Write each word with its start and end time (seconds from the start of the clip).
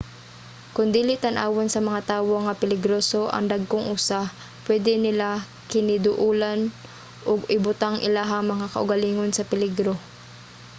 kon 0.75 0.89
dili 0.97 1.15
tan-awon 1.23 1.67
sa 1.71 1.81
mga 1.87 2.01
tawo 2.11 2.33
nga 2.45 2.57
peligroso 2.61 3.21
ang 3.29 3.45
dagkong 3.53 3.87
usa 3.95 4.19
pwede 4.65 4.91
nila 5.05 5.29
kiniduolon 5.71 6.59
ug 7.31 7.39
ibutang 7.57 7.97
ilahang 8.07 8.45
mga 8.53 8.65
kaugalingon 8.73 9.31
sa 9.33 9.47
peligro 9.51 9.93